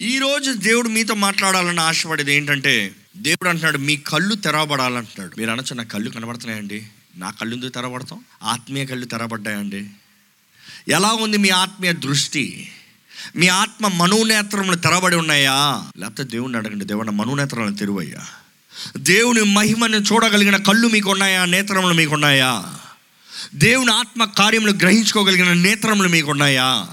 [0.00, 5.36] ఈరోజు దేవుడు మీతో మాట్లాడాలని ఆశపడేది ఏంటంటే దేవుడు అంటున్నాడు మీ కళ్ళు తెరవబడాలంటున్నాడు.
[5.38, 6.86] మీరు అనొచ్చు నా కళ్ళు కనబడుతున్నాయండి.
[7.16, 9.90] నా కళ్ళు ఎందుకు తెరవబడతాం ఆత్మీయ కళ్ళు తెరవబడ్డాయండి.
[10.88, 12.72] ఎలా ఉంది మీ ఆత్మీయ దృష్టి?
[13.36, 15.82] మీ ఆత్మ మనోనేత్రములు తెరబడి ఉన్నాయా?
[15.98, 18.26] లేకపోతే దేవుణ్ణి అడగండి దేవుని మనోనేత్రాలను తెరువయ్యా?
[18.96, 22.74] దేవుని మహిమను చూడగలిగిన కళ్ళు మీకు ఉన్నాయా నేత్రములు మీకు ఉన్నాయా
[23.54, 26.86] దేవుని ఆత్మ కార్యములు గ్రహించుకోగలిగిన నేత్రములు మీకు ఉన్నాయా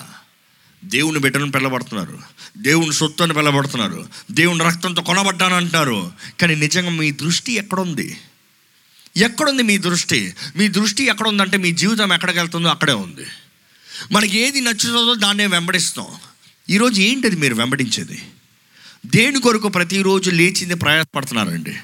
[0.86, 2.33] దేవుని బిడ్డను పిల్లబడుతున్నారు.
[2.58, 8.18] దేవుని సొత్తు అని పిలబడుతున్నారు దేవుని రక్తంతో కొనబడ్డాను కానీ నిజంగా మీ దృష్టి ఎక్కడుంది?
[9.18, 10.36] ఎక్కడుంది మీ దృష్టి?
[10.56, 13.26] మీ దృష్టి ఎక్కడుందంటే మీ జీవితం ఎక్కడికి వెళ్తుందో అక్కడే ఉంది.
[14.12, 16.08] మనకి ఏది నచ్చుతుందో దాన్నే వెంబడిస్తాం.
[16.70, 18.22] ఈరోజు ఏంటిది మీరు వెంబడించేది?
[19.06, 21.76] దేని కొరకు ప్రతిరోజు లేచింది ప్రయాసపడుతున్నారండి?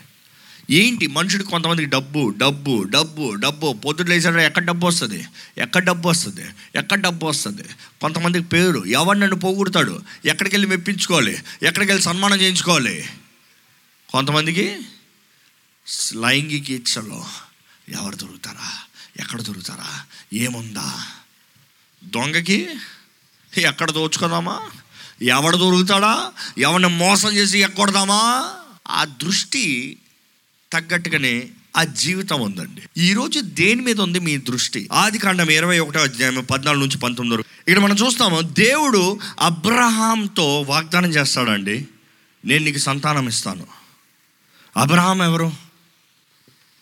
[0.72, 3.74] ఏంటి మనుషుడు కొంతమందికి డబ్బు డబ్బు డబ్బు డబ్బు.
[3.74, 5.26] పొద్దుట లేచాడు ఎక్కడ డబ్బు వస్తుంది?
[5.58, 6.46] ఎక్కడ డబ్బు వస్తుంది?
[6.76, 7.64] ఎక్కడ డబ్బు వస్తుంది?
[8.02, 8.86] కొంతమందికి పేరు.
[8.86, 10.02] ఎవరు నన్ను పోగొడతాడు?
[10.26, 11.32] ఎక్కడికి వెళ్ళి మెప్పించుకోవాలి?
[11.64, 13.10] ఎక్కడికి వెళ్ళి సన్మానం చేయించుకోవాలి?
[14.12, 14.80] కొంతమందికి
[16.16, 17.26] లైంగిక ఇచ్చలో
[17.90, 18.80] ఎవరు దొరుకుతారా?
[19.20, 20.02] ఎక్కడ దొరుకుతారా?
[20.34, 21.06] ఏముందా?
[22.04, 22.70] దొంగకి
[23.58, 24.70] ఎక్కడ దోచుకుందామా?
[25.22, 26.32] ఎవడు దొరుకుతాడా?
[26.58, 28.54] ఎవరిని మోసం చేసి ఎక్కొడదామా
[28.88, 29.98] ఆ దృష్టి
[30.74, 32.82] తగ్గట్టుగానే ఆ జీవితం ఉందండి.
[32.98, 34.90] ఈరోజు దేని మీద ఉంది మీ దృష్టి?
[34.92, 37.72] ఆది కాండం ఇరవై ఒకటో అధ్యాయం పద్నాలుగు నుంచి పంతొమ్మిది వరకు.
[37.72, 41.88] ఇక్కడ మనం చూస్తాము దేవుడు అబ్రహాంతో వాగ్దానం చేస్తాడండి.
[42.46, 43.68] నేను నీకు సంతానం ఇస్తాను.
[44.78, 45.52] అబ్రహాం ఎవరు?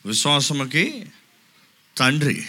[0.05, 1.05] విశ్వాసముకి
[1.97, 2.45] తండ్రి.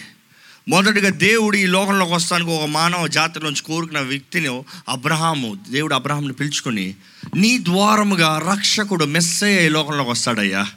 [0.67, 6.95] మొదటిగా దేవుడు ఈ లోకంలోకి వస్తానికి ఒక మానవ జాతిలోంచి కోరుకున్న వ్యక్తిని అబ్రహాము దేవుడు అబ్రహాంని పిలుచుకొని
[7.35, 10.71] నీ ద్వారముగా రక్షకుడు మెస్సయ్య ఈ లోకంలోకి వస్తాడయ్యా.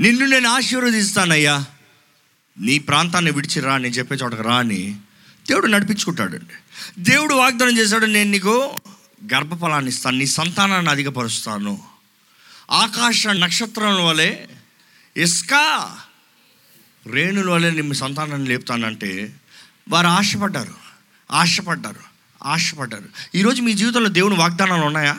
[0.00, 1.64] నిన్ను నేను ఆశీర్వదిస్తానయ్యా.
[2.58, 4.96] నీ ప్రాంతాన్ని విడిచి రా నేను చెప్పే చోటకు రా అని
[5.48, 6.54] దేవుడు నడిపించుకుంటాడండి.
[6.98, 8.80] దేవుడు వాగ్దానం చేశాడు నేను నీకు
[9.34, 11.82] గర్భఫలాన్ని ఇస్తాను నీ సంతానాన్ని అధికపరుస్తాను.
[12.70, 14.46] ఆకాశ నక్షత్రం వలె
[15.16, 15.96] ఇస్కా
[17.06, 19.32] రేణుల వలె నిమ్మ సంతానాన్ని లేపుతానంటే
[19.88, 20.74] వారు ఆశపడ్డారు
[21.32, 22.00] ఆశపడ్డారు
[22.44, 23.36] ఆశపడ్డారు.
[23.36, 25.16] ఈరోజు మీ జీవితంలో దేవుని వాగ్దానాలు ఉన్నాయా?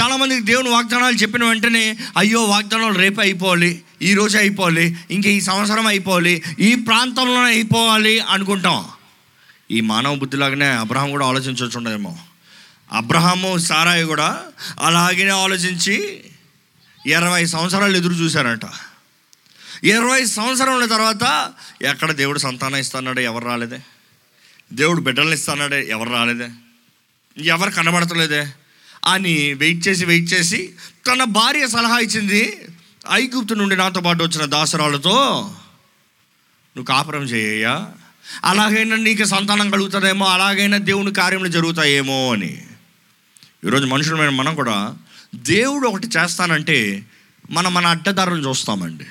[0.00, 5.86] చాలామందికి దేవుని వాగ్దానాలు చెప్పిన వెంటనే అయ్యో వాగ్దానాలు రేపే అయిపోవాలి ఈ రోజే అయిపోవాలి ఇంక ఈ సంవత్సరం
[5.86, 8.88] అయిపోవాలి ఈ ప్రాంతంలోనే అయిపోవాలి అనుకుంటాం.
[9.70, 12.18] ఈ మానవ బుద్ధిలాగానే అబ్రహాం కూడా ఆలోచించవచ్చుండేమో
[12.92, 14.42] అబ్రహాము సారాయి కూడా
[14.80, 16.24] అలాగనే ఆలోచించి
[17.06, 18.60] ఇరవై సంవత్సరాలు ఎదురు చూశారంట.
[19.84, 23.20] ఇరవై సంవత్సరాల తర్వాత ఎక్కడ దేవుడు సంతానం ఇస్తున్నాడు?
[23.20, 23.80] ఎవరు రాలేదే?
[24.72, 25.86] దేవుడు బిడ్డలను ఇస్తున్నాడే?
[25.88, 26.48] ఎవరు రాలేదే?
[27.38, 28.46] ఎవరు కనబడతలేదే?
[29.04, 30.70] అని వెయిట్ చేసి వెయిట్ చేసి
[31.06, 32.58] తన భార్య సలహా ఇచ్చింది
[33.12, 35.44] ఐగుప్తు నుండి నాతో పాటు వచ్చిన దాసరాలతో
[36.76, 37.86] నువ్వు కాపురం చేయ్యా
[38.44, 40.26] అలాగైనా నీకు సంతానం కలుగుతుందేమో?
[40.26, 42.32] అలాగైనా దేవుని కార్యములు జరుగుతాయేమో?
[42.32, 42.62] అని.
[43.66, 44.96] ఈరోజు మనుషులమైన మనం కూడా
[45.34, 47.06] దేవుడు ఒకటి చేస్తానంటే
[47.50, 49.04] మనం మన అడ్డదారులు చూస్తామండి.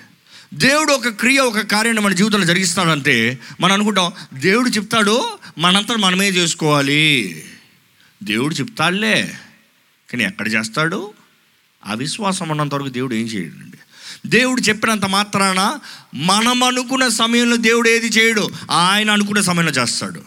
[0.54, 7.44] దేవుడు ఒక క్రియ ఒక కార్యాన్ని మన జీవితంలో జరిగిస్తాడంటే మనం అనుకుంటాం దేవుడు చెప్తాడు మనంతా మనమే చేసుకోవాలి.
[8.24, 9.34] దేవుడు చెప్తాడులే.
[10.14, 11.14] కానీ ఎక్కడ చేస్తాడు
[11.86, 13.78] అవిశ్వాసం ఉన్నంత వరకు దేవుడు ఏం చేయడండి?
[14.30, 15.80] దేవుడు చెప్పినంత మాత్రాన
[16.16, 18.50] మనం అనుకున్న సమయంలో దేవుడు ఏది చేయడు?
[18.72, 20.22] ఆయన అనుకున్న సమయంలో చేస్తాడు.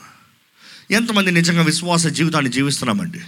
[0.91, 3.21] ఎంతమంది నిజంగా విశ్వాస జీవితాన్ని జీవిస్తున్నామండి?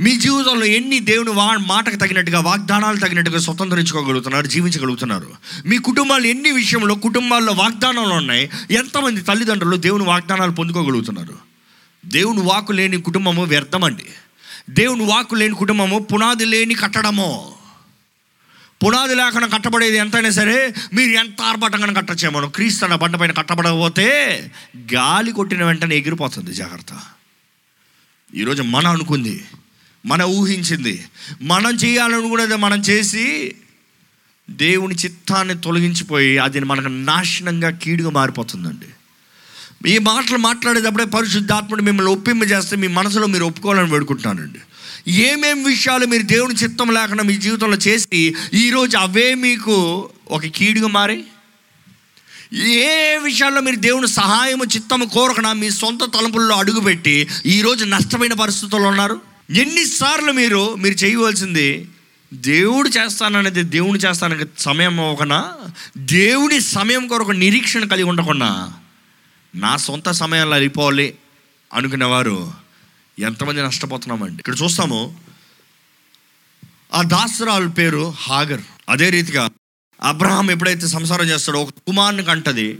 [0.00, 5.28] మీ జీవితంలో ఎన్ని దేవుని వా మాటకు తగినట్టుగా వాగ్దానాలు తగినట్టుగా స్వతంత్రించుకోగలుగుతున్నారు జీవించగలుగుతున్నారు?
[5.66, 8.50] మీ కుటుంబాలు ఎన్ని విషయంలో కుటుంబాల్లో వాగ్దానాలు ఉన్నాయి?
[8.70, 11.46] ఎంతమంది తల్లిదండ్రులు దేవుని వాగ్దానాలు పొందుకోగలుగుతున్నారు?
[12.06, 14.04] దేవుని వాకు లేని కుటుంబము వ్యర్థమండి.
[14.70, 17.54] దేవుని వాక్కు లేని కుటుంబము పునాది లేని కట్టడము.
[18.84, 22.48] పునాది లేకుండా కట్టబడేది ఎంతైనా సరే మీరు ఎంత ఆర్భటంగా కట్టచ్చేమో.
[22.48, 24.40] క్రీస్తు అన్న బండ పైన కట్టబడకపోతే
[24.94, 27.00] గాలి కొట్టిన వెంటనే ఎగిరిపోతుంది జాగ్రత్త.
[28.34, 29.44] ఈరోజు మన అనుకుంది
[30.06, 31.04] మన ఊహించింది
[31.42, 33.54] మనం చేయాలనుకున్నది మనం చేసి
[34.50, 38.86] దేవుని చిత్తాన్ని తొలగించిపోయి అది మనకు నాశనంగా కీడుగా మారిపోతుందండి.
[39.86, 44.58] ఈ మాటలు మాట్లాడేటప్పుడే పరిశుద్ధాత్ముడు మిమ్మల్ని ఒప్పింప చేస్తే మీ మనసులో మీరు ఒప్పుకోవాలని వేడుకుంటున్నానండి.
[45.10, 51.24] ఏమేమి విషయాలు మీరు దేవుని చిత్తం లేకుండా మీ జీవితంలో చేసి ఈరోజు అవే మీకు ఒక కీడుగా మారి
[52.54, 59.20] ఏ విషయాల్లో మీరు దేవుని సహాయము చిత్తము కోరకుండా మీ సొంత తలుపుల్లో అడుగుపెట్టి ఈరోజు నష్టమైన పరిస్థితుల్లో ఉన్నారు?
[59.50, 61.88] ఎన్నిసార్లు మీరు మీరు చేయవలసింది
[62.34, 65.44] దేవుడు చేస్తాననేది దేవుడు చేస్తానికి సమయం ఒకనా?
[65.98, 68.72] దేవుని సమయం కొరకు నిరీక్షణ కలిగి ఉండకుండా
[69.56, 71.14] నా సొంత సమయంలో అయిపోవాలి
[71.74, 72.52] అనుకునేవారు
[73.18, 74.36] ఎంతమంది నష్టపోతున్నామండి.
[74.36, 75.20] ఇక్కడ చూస్తాము.
[76.94, 78.60] ఆ దాసరాలు పేరు హాగర్.
[78.88, 79.50] అదే రీతిగా
[80.02, 82.78] అబ్రహాం ఎప్పుడైతే సంసారం చేస్తాడో ఒక కుమారుని కంటది.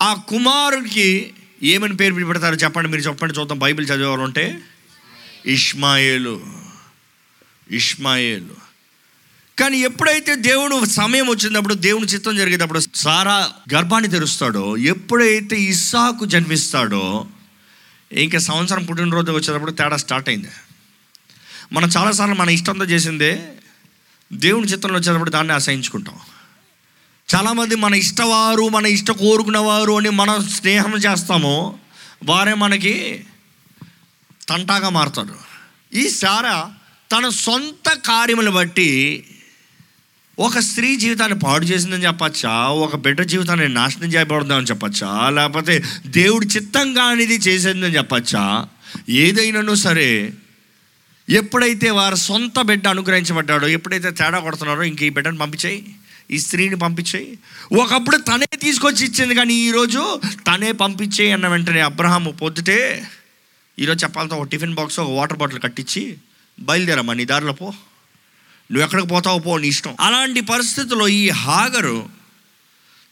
[0.00, 4.60] ఆ కుమారుడికి ఏమని పేరు పెడతారో చెప్పండి మీరు చెప్పండి చూద్దాం బైబిల్ చదివేవారు ఉంటే.
[5.46, 6.46] ఇష్మాయేలు.
[7.70, 8.71] ఇష్మాయేలు.
[9.58, 17.26] కానీ ఎప్పుడైతే దేవుడు సమయం వచ్చినప్పుడు దేవుని చిత్తం జరిగేటప్పుడు సారా గర్భాన్ని తెరుస్తాడో ఎప్పుడైతే ఇస్సాకు జన్మిస్తాడో
[18.12, 20.48] ఇంకా సంవత్సరం పుట్టినరోజు వచ్చేటప్పుడు తేడా స్టార్ట్ అయింది.
[21.72, 23.52] మనం చాలాసార్లు మన ఇష్టంతో చేసిందే
[24.32, 26.14] దేవుని చిత్రంలో వచ్చేటప్పుడు దాన్ని ఆశయించుకుంటాం
[27.34, 31.78] చాలామంది మన ఇష్టవారు మన ఇష్ట కోరుకున్నవారు అని మనం స్నేహం చేస్తామో
[32.24, 33.24] వారే మనకి
[34.48, 35.34] తంటాగా మారుతారు.
[35.94, 36.70] ఈ సారా
[37.12, 39.24] తన సొంత కార్యములు బట్టి
[40.42, 42.50] ఒక స్త్రీ జీవితాన్ని పాడు చేసిందని చెప్పచ్చా?
[42.68, 45.30] ఒక బిడ్డ జీవితాన్ని నాశనం చేయబడుతుందని చెప్పచ్చా?
[45.30, 48.68] లేకపోతే దేవుడి చిత్తం కానిది చేసిందని చెప్పచ్చా?
[49.08, 50.32] ఏదైనాను సరే
[51.28, 55.94] ఎప్పుడైతే వారి సొంత బిడ్డ అనుగ్రహించబడ్డాడో ఎప్పుడైతే తేడా కొడుతున్నారో ఇంక ఈ బిడ్డను పంపించేయి.
[56.30, 57.38] ఈ స్త్రీని పంపించేయి.
[57.80, 63.04] ఒకప్పుడు తనే తీసుకొచ్చి ఇచ్చింది కానీ ఈరోజు తనే పంపించేయి అన్న వెంటనే అబ్రహాము పొద్దుటే
[63.78, 66.16] ఈరోజు చెప్పాలంటే ఒక టిఫిన్ బాక్స్ ఒక వాటర్ బాటిల్ కట్టించి
[66.60, 67.72] బయలుదేరమ్మా నీ దారిలో పో.
[68.72, 69.96] నువ్వు ఎక్కడికి పోతావు పో నీ ఇష్టం.
[70.00, 72.08] అలాంటి పరిస్థితుల్లో ఈ హాగరు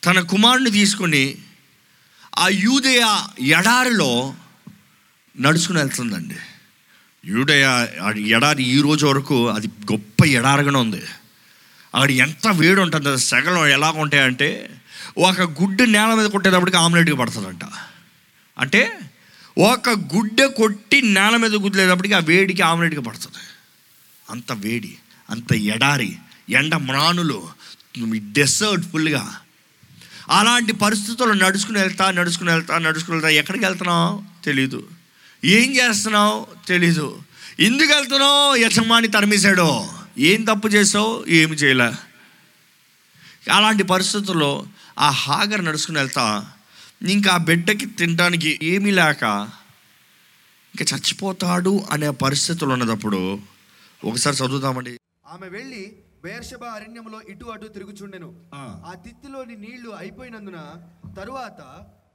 [0.05, 1.39] తన కుమారుని తీసుకుని
[2.39, 4.35] ఆ యూదయ ఎడారిలో
[5.41, 6.37] నడుచుకుని వెళ్తుందండి.
[7.25, 7.87] యూడయ
[8.17, 11.03] ఎడారి ఈ రోజు వరకు అది గొప్ప ఎడారిగానే ఉంది.
[11.95, 14.81] అక్కడ ఎంత వేడి ఉంటుంది సెగలు ఎలా ఉంటాయంటే
[15.19, 17.61] ఒక గుడ్డు నేల మీద కొట్టేటప్పటికి ఆమ్లెట్గా పడుతుందంట.
[18.59, 18.99] అంటే
[19.59, 23.39] ఒక గుడ్డ కొట్టి నేల మీద గుద్దేటప్పటికి ఆ వేడికి ఆమ్లెట్గా పడుతుంది.
[24.31, 24.97] అంత వేడి.
[25.31, 26.17] అంత ఎడారి
[26.51, 27.49] ఎండ మ్రానులు
[28.17, 29.37] డెసర్ట్ ఫుల్గా.
[30.29, 34.45] అలాంటి పరిస్థితుల్లో నడుచుకుని వెళ్తా నడుచుకుని వెళ్తా నడుచుకుని వెళ్తా ఎక్కడికి వెళ్తున్నావు?
[34.45, 34.89] తెలీదు.
[35.45, 36.47] ఏం చేస్తున్నావు?
[36.69, 37.23] తెలీదు.
[37.61, 38.57] ఎందుకు వెళ్తున్నావు?
[38.57, 39.93] యజమాని తరిమేశాడో.
[40.19, 41.93] ఏం తప్పు చేసావు ఏమి చేయలే.
[43.53, 44.67] అలాంటి పరిస్థితుల్లో
[44.99, 46.47] ఆ హాగర్ నడుచుకుని వెళ్తా.
[47.03, 49.51] ఇంకా ఆ బిడ్డకి తినడానికి ఏమీ లేక
[50.75, 53.41] ఇంకా చచ్చిపోతాడు అనే పరిస్థితులు ఉన్నదప్పుడు
[54.05, 55.00] ఒకసారి చదువుతామండి
[55.31, 55.83] ఆమె వెళ్ళి
[56.25, 58.65] బేర్షబ అరణ్యములో ఇటు అటు తిరుగుచుండెను ఆ.
[59.05, 60.59] తిత్తిలోని నీళ్ళు అయిపోయినందున
[61.17, 61.61] తరువాత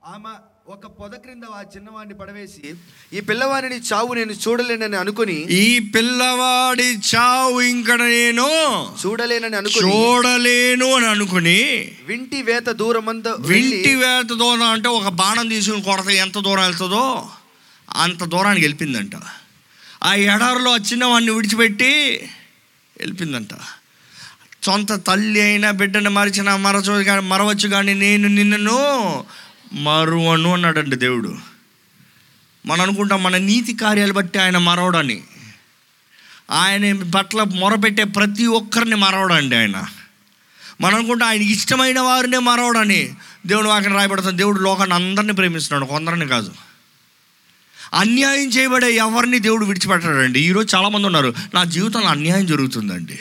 [0.08, 0.34] ఆమె
[0.68, 2.62] ఒక పొద క్రింద ఆ చిన్నవాడిని పడవేసి
[3.12, 5.66] ఈ పిల్లవాడిని చావు నేను చూడలేనని అనుకుని ఈ
[5.96, 8.48] పిల్లవాడి చావు ఇంకడ నేను
[9.02, 11.60] చూడలేనని అనుకుని చూడలేను అని అనుకుని
[12.10, 17.06] వింటి వేత దూరమంద వింటి వేత దూరం అంటే ఒక బాణం తీసుకుని కొడత ఎంత దూరం వెళ్తుందో
[17.88, 19.18] అంత దూరానికి వెళ్ళిపోయిందంట
[20.04, 21.94] ఆ ఎడారిలో ఆ చిన్నవాడిని విడిచిపెట్టి
[23.00, 23.50] వెళ్ళిపోయిందంట.
[24.64, 29.26] సొంత తల్లి అయినా బిడ్డను మరిచిన మరచు కానీ మరవచ్చు కానీ నేను నిన్ను
[29.74, 31.38] మరువను అన్నాడండి దేవుడు.
[32.66, 35.24] మనం అనుకుంటాం మన నీతి కార్యాలు బట్టి ఆయన మరవడని.
[36.52, 39.84] ఆయన పట్ల మొరపెట్టే ప్రతి ఒక్కరిని మరవడండి ఆయన.
[40.82, 43.14] మనం అనుకుంటే ఆయనకి ఇష్టమైన వారినే మరవడని
[43.46, 44.38] దేవుడు వాకిని రాయబడుతుంది.
[44.38, 45.90] దేవుడు లోకాన్ని అందరినీ ప్రేమిస్తున్నాడు.
[45.90, 46.54] కొందరిని కాదు.
[47.94, 50.40] అన్యాయం చేయబడే ఎవరిని దేవుడు విడిచిపెట్టాడండి?
[50.40, 53.20] ఈరోజు చాలామంది ఉన్నారు నా జీవితంలో అన్యాయం జరుగుతుందండి.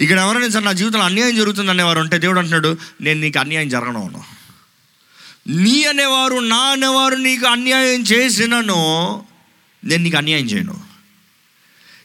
[0.00, 4.36] ఇక్కడ ఎవరైనా సరే నా జీవితంలో అన్యాయం జరుగుతుంది అనేవారు ఉంటే దేవుడు అంటున్నాడు నేను నీకు అన్యాయం జరగను
[5.48, 9.22] నీ అనేవారు నా అనేవారు నీకు అన్యాయం చేసినను
[9.84, 10.80] నేను నీకు అన్యాయం చేయను.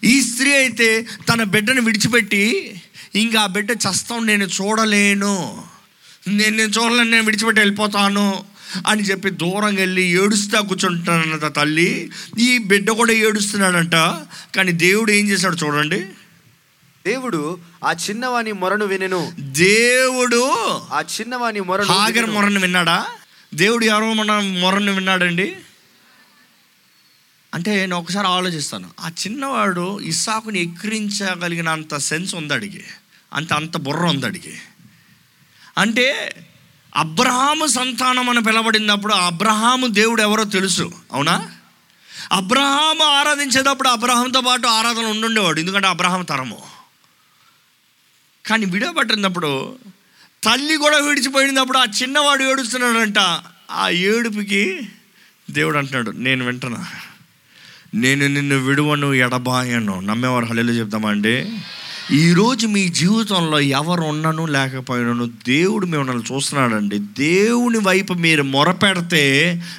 [0.04, 2.76] ఈ స్త్రీ అయితే తన బిడ్డను విడిచిపెట్టి
[3.16, 5.64] ఇంకా ఆ బిడ్డ చస్తాం నేను చూడలేను.
[6.28, 8.51] నేను నేను చూడలేను నేను విడిచిపెట్టి వెళ్ళిపోతాను.
[8.88, 12.12] అని చెప్పి దూరం వెళ్ళి ఏడుస్తా కూర్చుంటానంట తల్లి.
[12.40, 13.96] ఈ బిడ్డ కూడా ఏడుస్తున్నాడంట.
[14.56, 16.00] కానీ దేవుడు ఏం చేశాడు చూడండి.
[17.06, 19.34] దేవుడు ఆ చిన్నవాని మొరను వినెను.
[19.40, 20.52] దేవుడు
[20.92, 22.30] ఆ చిన్నవాని మొరను హాగర్.
[22.30, 23.06] మొరను విన్నాడా?
[23.54, 25.56] దేవుడు ఎవరో మన మొరను విన్నాడండి.
[27.54, 28.90] అంటే నేను ఒకసారి ఆలోచిస్తాను.
[29.00, 32.84] ఆ చిన్నవాడు ఇస్సాకుని ఎక్కిరించగలిగిన అంత సెన్స్ ఉంది అడిగి.
[33.34, 34.54] అంత అంత బుర్ర ఉంది అడిగి.
[35.78, 36.36] అంటే
[36.96, 41.52] అబ్రహాము సంతానం అని పిలబడినప్పుడు అబ్రహాము దేవుడు ఎవరో తెలుసు అవునా?
[42.32, 46.64] అబ్రహాము ఆరాధించేటప్పుడు అబ్రహాంతో పాటు ఆరాధన ఉండుండేవాడు ఎందుకంటే అబ్రహాం తరము.
[48.46, 49.76] కానీ విడవబట్టినప్పుడు
[50.44, 53.20] తల్లి కూడా విడిచిపోయినప్పుడు ఆ చిన్నవాడు ఏడుస్తున్నాడంట
[53.72, 54.82] ఆ ఏడుపుకి
[55.50, 56.88] దేవుడు అంటున్నాడు నేను వింటున్నా.
[57.96, 60.00] నేను నిన్ను విడువను ఎడబాయను.
[60.00, 61.60] నమ్మేవారు హల్లెలూయా చెప్తామండి.
[62.14, 67.00] ఈరోజు మీ జీవితంలో ఎవరు ఉన్నను లేకపోయినను దేవుడు మిమ్మల్ని చూస్తున్నాడండి.
[67.00, 69.24] దేవుని వైపు మీరు మొరపెడితే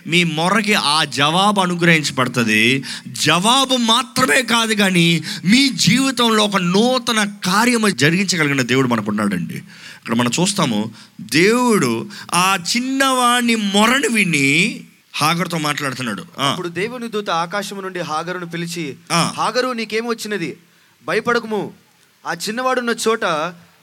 [0.07, 2.85] మీ మొరకి ఆ జవాబు అనుగ్రహించబడుతుంది.
[3.09, 9.55] జవాబు మాత్రమే కాదు కానీ మీ జీవితంలో ఒక నూతన కార్యము జరిగించగలిగిన దేవుడు మనకున్నాడండి.
[9.55, 14.81] ఇక్కడ మనం చూస్తాము దేవుడు ఆ చిన్నవాణ్ణి మొరను విని
[15.15, 16.25] హాగర్తో మాట్లాడుతున్నాడు.
[16.39, 18.97] అప్పుడు దేవుని దూత ఆకాశము నుండి హాగరును పిలిచి.
[19.13, 20.57] హాగరు నీకేం వచ్చినది
[21.05, 21.82] భయపడకుము.
[22.27, 23.25] ఆ చిన్నవాడున్న చోట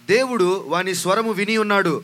[0.10, 2.04] దేవుడు వాని స్వరము విని ఉన్నాడు.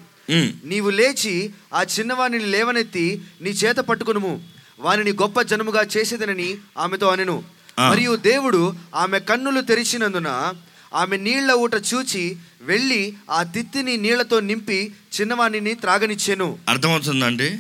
[0.66, 4.44] నీవు లేచి ఆ చిన్నవానిని లేవనెత్తి నీ చేత పట్టుకునుము.
[4.80, 7.44] వానిని గొప్ప జనముగా చేసేదనని ఆమెతో అనెను.
[7.80, 10.54] మరియు దేవుడు ఆమె కన్నులు తెరిచినందున
[10.94, 16.58] ఆమె నీళ్ళ ఊట చూచి వెళ్ళి ఆ తిత్తిని నీళ్ళతో నింపి చిన్నవాణిని త్రాగనిచ్చెను.
[16.70, 17.58] అర్థమవుతుందండి?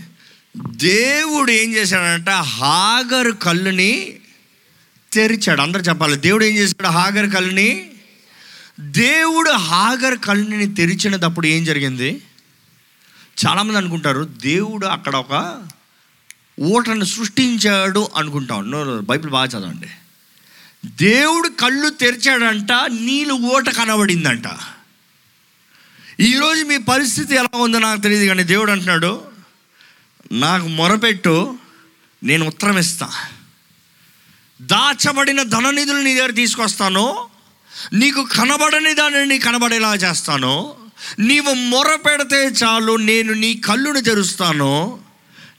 [0.57, 2.29] దేవుడు ఏం చేశాడంట?
[2.29, 4.13] హాగరు కళ్ళుని
[5.13, 5.61] తెరిచాడు.
[5.61, 6.15] అందరు చెప్పాలి.
[6.15, 6.87] దేవుడు ఏం చేశాడు?
[6.87, 7.91] హాగర్ కళ్ళుని
[8.79, 12.23] దేవుడు హాగర్ కళ్ళుని తెరిచినప్పుడు ఏం జరిగింది?
[13.45, 15.63] చాలామంది అనుకుంటారు దేవుడు అక్కడ ఒక
[16.59, 18.71] ఊటను సృష్టించాడు అనుకుంటాం.
[18.71, 19.87] నో, బైబిల్ బాగా చదవండి.
[20.85, 24.43] దేవుడు కళ్ళు తెరిచాడంట నీళ్ళు ఊట కనబడిందంట.
[26.19, 29.21] ఈరోజు మీ పరిస్థితి ఎలా ఉందో నాకు తెలియదు కానీ దేవుడు అంటున్నాడు
[30.31, 31.57] నాకు మొరపెట్టు
[32.23, 33.09] నేను ఉత్తరం ఇస్తా
[34.61, 37.34] దాచబడిన ధననిధులు నీ దగ్గర తీసుకొస్తాను
[37.93, 40.73] నీకు కనబడని దానిని కనబడేలా చేస్తాను.
[41.19, 44.99] నీవు మొరపెడితే చాలు నేను నీ కళ్ళును తెరుస్తాను.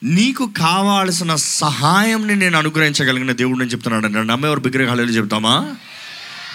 [0.02, 4.26] నీకు కావాల్సిన సహాయంని నేను అనుగ్రహించగలిగిన దేవుడు నేను చెప్తున్నాడు అండి.
[4.26, 5.74] నమ్మేవారు విగ్రహాలు చెప్తామా?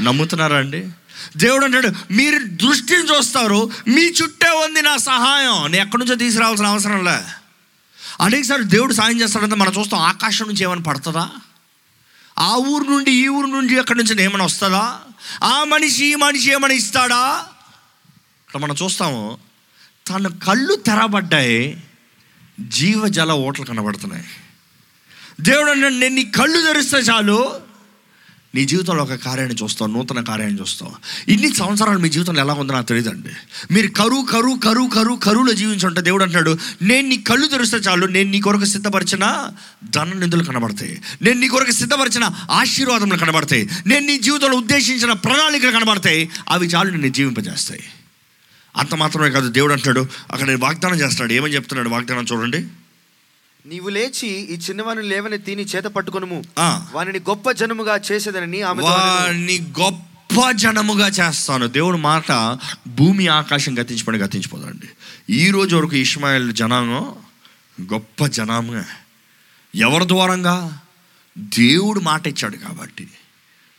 [0.01, 0.89] నమ్ముతున్నారా అండి?
[1.37, 5.71] దేవుడు అంటాడు మీరు దృష్టిని చూస్తారు మీ చుట్టే ఉంది నా సహాయం.
[5.71, 7.19] నేను ఎక్కడి నుంచో తీసుకురావాల్సిన అవసరం లే.
[8.21, 11.29] అనేకసారి దేవుడు సాయం చేస్తాడంటే మనం చూస్తాం ఆకాశం నుంచి ఏమైనా పడుతుందా?
[12.39, 14.99] ఆ ఊరు నుండి ఈ ఊరు నుండి అక్కడి నుంచి ఏమైనా వస్తుందా
[15.43, 17.45] ఆ మనిషి ఈ మనిషి ఏమైనా ఇస్తాడా?
[18.47, 19.37] ఇక్కడ మనం చూస్తాము
[20.09, 21.83] తన కళ్ళు తెరబడ్డాయి
[22.59, 24.23] జీవజల ఓటలు కనబడుతున్నాయి.
[25.41, 27.70] దేవుడు నేను నీ కళ్ళు తెరిస్తే చాలు.
[28.55, 30.93] నీ జీవితంలో ఒక కార్యాన్ని చూస్తావు నూతన కార్యాన్ని చూస్తావు.
[31.31, 33.29] ఇన్ని సంవత్సరాలు మీ జీవితంలో ఎలా ఉందో నాకు తెలియదండి.
[33.73, 38.31] మీరు కరువు కరువు కరువు కరువు కరువులో జీవించుంటే దేవుడు అంటున్నాడు నేను నీ కళ్ళు తెరిస్తే చాలు నేను
[38.31, 39.49] నీ కొరకు సిద్ధపరిచిన
[39.89, 41.01] ధన నిధులు కనబడతాయి.
[41.21, 43.69] నేను నీ కొరకు సిద్ధపరిచిన ఆశీర్వాదములు కనబడతాయి.
[43.87, 46.29] నేను నీ జీవితంలో ఉద్దేశించిన ప్రణాళికలు కనబడతాయి.
[46.49, 47.83] అవి చాలు నేను జీవింపజేస్తాయి.
[48.77, 51.33] అంత మాత్రమే కాదు దేవుడు అంటున్నాడు అక్కడ నేను వాగ్దానం చేస్తున్నాడు.
[51.33, 52.67] ఏమని చెప్తున్నాడు వాగ్దానం చూడండి.
[53.65, 56.43] నీవు లేచి ఈ చిన్నవాని లేవని తిని చేత పట్టుకొనుము.
[56.91, 61.67] వానిని గొప్ప జనముగా చేసేదనని ఆమె వారిని గొప్ప జనముగా చేస్తాను.
[61.67, 64.89] దేవుడు మాట భూమి ఆకాశం గతించిపోయి గతించిపోదండి.
[65.33, 67.15] ఈ రోజు వరకు ఇస్మాయిల్ జనాంగం
[67.93, 68.85] గొప్ప జనాంగం
[69.75, 70.79] ఎవరి ద్వారంగా?
[71.37, 73.07] దేవుడు మాట ఇచ్చాడు కాబట్టి.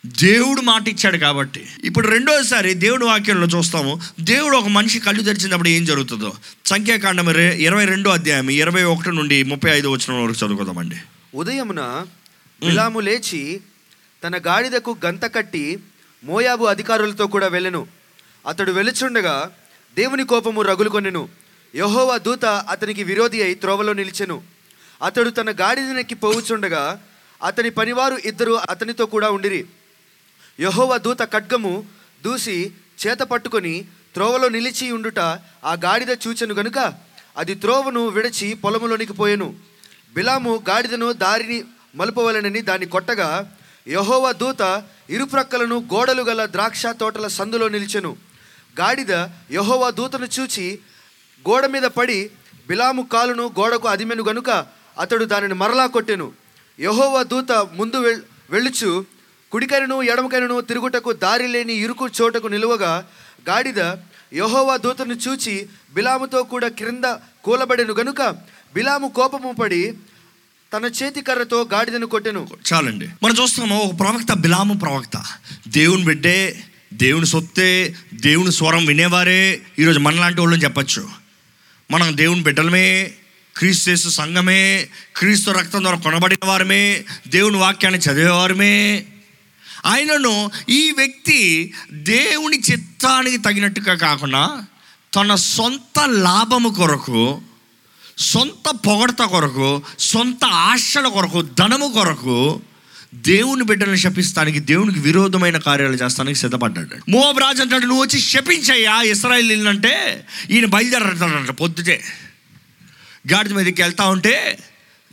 [0.06, 1.66] దేవుడు మాట ఇచ్చాడు కాబట్టి.
[1.84, 4.00] ఇప్పుడు రెండోసారి దేవుడు వాక్యంలో చూస్తాము.
[4.20, 6.32] దేవుడు ఒక మనిషి కళ్ళు తెరిచినప్పుడు ఏం జరుగుతుందో?
[6.66, 10.96] సంఖ్యాకాండం రే ఇరవై రెండో అధ్యాయం ఇరవై ఒకటి నుండి ముప్పై ఐదు వచ్చిన వరకు చదువుకుందామండి.
[11.34, 12.06] ఉదయమున
[12.64, 13.60] బిలాము లేచి
[14.24, 15.78] తన గాడిదకు గంత కట్టి
[16.24, 17.86] మోయాబు అధికారులతో కూడా వెళ్ళెను.
[18.48, 19.50] అతడు వెలుచుండగా
[19.96, 21.28] దేవుని కోపము రగులుకొనెను
[21.74, 24.40] యెహోవా దూత అతనికి విరోధి అయి త్రోవలో నిలిచెను.
[25.02, 27.00] అతడు తన గాడిదనెక్కి పోవుచుండగా
[27.44, 29.64] అతని పనివారు ఇద్దరు అతనితో కూడా ఉండిరి.
[30.60, 31.84] యహోవ దూత ఖడ్గము
[32.24, 32.70] దూసి
[33.02, 35.18] చేత పట్టుకొని త్రోవలో నిలిచి ఉండుట
[35.64, 36.94] ఆ గాడిద చూచెను గనుక
[37.36, 39.54] అది త్రోవను విడిచి పొలములోనికి పోయెను.
[40.14, 43.56] బిలాము గాడిదను దారిని మలుపవలనని దాన్ని కొట్టగా
[43.88, 48.16] యహోవ దూత ఇరుప్రక్కలను గోడలు గల ద్రాక్ష తోటల సందులో నిలిచెను.
[48.80, 49.12] గాడిద
[49.50, 50.78] యహోవ దూతను చూచి
[51.48, 52.30] గోడ మీద పడి
[52.68, 54.66] బిలాము కాలును గోడకు అదిమెను గనుక
[54.98, 56.32] అతడు దానిని మరలా కొట్టెను.
[56.80, 59.06] యహోవ దూత ముందు వెళ్ వెళ్ళుచు
[59.52, 63.04] కుడికైనను ఎడమకైనను తిరుగుటకు దారి లేని ఇరుకు చోటకు నిలువగా
[63.48, 63.78] గాడిద
[64.34, 67.04] యహోవా దూతను చూచి బిలాముతో కూడా క్రింద
[67.44, 68.22] కూలబడెను గనుక
[68.74, 69.94] బిలాము కోపము పడి
[70.72, 72.48] తన చేతి కర్రతో గాడిదను కొట్టెను.
[72.72, 73.08] చాలండి.
[73.22, 75.24] మనం చూస్తాము ఒక ప్రవక్త బిలాము ప్రవక్త.
[75.68, 79.62] దేవుని బిడ్డే దేవుని సొత్తే దేవుని స్వరం వినేవారే.
[79.78, 81.08] ఈరోజు మనలాంటి వాళ్ళని చెప్పచ్చు.
[81.90, 83.12] మనం దేవుని బిడ్డలమే
[83.56, 89.06] క్రీస్తు యేసు సంఘమే క్రీస్తు రక్తం ద్వారా కొనబడిన వారమే దేవుని వాక్యాన్ని చదివేవారమే.
[89.84, 94.64] ఆయనను ఈ వ్యక్తి దేవుని చిత్తానికి తగినట్టుగా కాకుండా
[95.14, 97.42] తన సొంత లాభము కొరకు
[98.18, 102.60] సొంత పొగడత కొరకు సొంత ఆశల కొరకు ధనము కొరకు
[103.14, 107.10] దేవుని బిడ్డలను శపిస్తానికి దేవునికి విరోధమైన కార్యాలు చేస్తానికి సిద్ధపడ్డాడు.
[107.10, 112.04] మోబ్ రాజు అంటాడు నువ్వు వచ్చి శపించయ్యా ఇస్రాయిల్ అంటే ఈయన బయలుదేరతాడంట పొద్దుటే.
[113.32, 114.58] గాడిద మీదకి వెళ్తా ఉంటే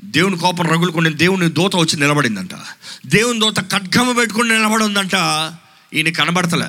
[0.04, 2.50] దేవుని కోపం రగులుకుని దేవుని దూత వచ్చి నిలబడిందంట.
[3.06, 5.16] దేవుని దూత ఖడ్గము పెట్టుకుని నిలబడి ఉందంట
[5.94, 6.66] ఈయన కనబడతలే.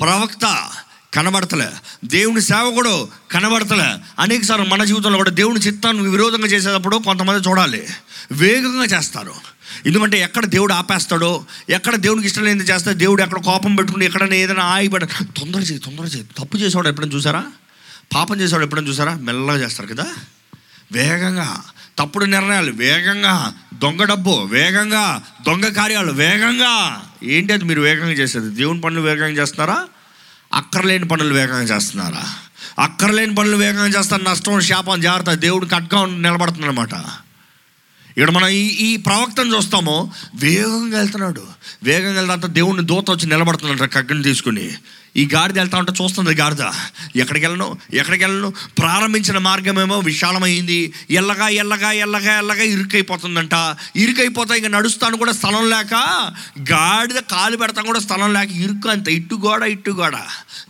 [0.00, 0.70] ప్రవక్త
[1.14, 1.68] కనబడతలే.
[2.04, 3.94] దేవుని సేవకుడు కనబడతలే.
[4.18, 7.86] అనేకసార్లు మన జీవితంలో కూడా దేవుని చిత్తాన్ని విరోధంగా చేసేటప్పుడు కొంతమంది చూడాలి.
[8.32, 9.34] వేగంగా చేస్తారు.
[9.86, 14.62] ఎందుకంటే ఎక్కడ దేవుడు ఆపేస్తాడో ఎక్కడ దేవునికి ఇష్టం లేని చేస్తే దేవుడు ఎక్కడ కోపం పెట్టుకుని ఎక్కడైనా ఏదైనా
[14.62, 16.28] ఆగిపడ తొందర చేయి తొందర చేయి.
[16.38, 17.44] తప్పు చేసేవాడు ఎప్పుడైనా చూసారా?
[18.14, 19.14] పాపం చేసేవాడు ఎప్పుడైనా చూసారా?
[19.14, 20.06] మెల్లగా చేస్తారు కదా.
[20.92, 21.62] వేగంగా.
[22.00, 27.02] తప్పుడు నిర్ణయాలు వేగంగా దొంగ డబ్బు వేగంగా దొంగ కార్యాలు వేగంగా.
[27.22, 28.54] ఏంటి అది మీరు వేగంగా చేసేది?
[28.54, 29.84] దేవుని పనులు వేగంగా చేస్తున్నారా?
[30.52, 32.34] అక్కర్లేని పనులు వేగంగా చేస్తున్నారా?
[32.78, 36.92] అక్కర్లేని పనులు వేగంగా చేస్తారు నష్టం శాపం జాగ్రత్త దేవుడు కట్గా నిలబడుతుందన్నమాట.
[38.10, 41.42] ఇక్కడ మనం ఈ ఈ ప్రవక్తను చూస్తాము వేగంగా వెళ్తున్నాడు.
[41.82, 44.70] వేగంగా వెళ్తా దేవుడిని దూత వచ్చి నిలబడుతున్నాడు కగ్గని తీసుకుని.
[45.16, 46.62] ఈ గాడిద వెళ్తా ఉంటే చూస్తుంది గాడిద.
[47.16, 47.78] ఎక్కడికి వెళ్ళను?
[47.92, 48.52] ఎక్కడికి వెళ్ళను?
[48.78, 50.92] ప్రారంభించిన మార్గమేమో విశాలమైంది.
[51.10, 53.76] ఎల్లగా ఎల్లగా ఎల్లగా ఎల్లగా ఇరుకైపోతుందంట.
[53.96, 55.94] ఇరుకైపోతా ఇంకా నడుస్తాను కూడా స్థలం లేక
[56.72, 60.16] గాడిద కాలు పెడతాం కూడా స్థలం లేక ఇరుకు అంత ఇట్టు గోడ ఇట్టు గోడ.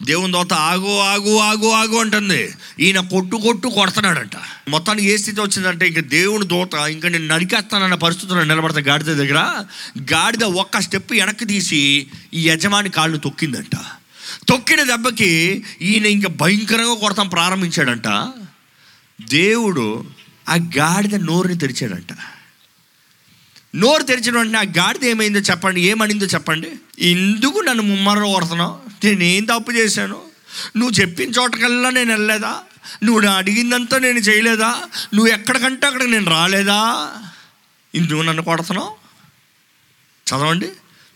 [0.03, 2.55] దేవుని దోత ఆగు ఆగు ఆగు ఆగు అంటుంది.
[2.81, 4.37] ఈయన కొట్టు కొట్టు కొడుతున్నాడంట.
[4.69, 9.65] మొత్తానికి ఏ స్థితి వచ్చిందంటే ఇంక దేవుని దోత ఇంకా నేను నరికేస్తానన్న పరిస్థితుల్లో నిలబడతా గాడిద దగ్గర
[10.13, 13.77] గాడిద ఒక్క స్టెప్ వెనక్కి తీసి ఈ యజమాని కాళ్ళు తొక్కిందంట.
[14.49, 18.07] తొక్కిన దెబ్బకి ఈయన ఇంకా భయంకరంగా కొడతాం ప్రారంభించాడంట.
[19.29, 20.05] దేవుడు
[20.49, 22.09] ఆ గాడిద నోరుని తెరిచాడంట.
[23.77, 26.73] నోరు తెరిచిన వెంటనే ఆ గాడిద ఏమైందో చెప్పండి ఏమనిందో చెప్పండి.
[26.99, 28.81] ఎందుకు నన్ను ముమ్మర కొడుతున్నావు?
[29.05, 30.23] నేను ఏం తప్పు చేశాను?
[30.77, 32.61] నువ్వు చెప్పిన చోటకల్లా నేను వెళ్ళలేదా?
[33.03, 34.83] నువ్వు నా అడిగిందంతా నేను చేయలేదా?
[35.15, 37.11] నువ్వు ఎక్కడికంటే అక్కడికి నేను రాలేదా?
[37.95, 39.01] ఇందుకు నన్ను కొడుతున్నావు?
[40.29, 40.69] చదవండి.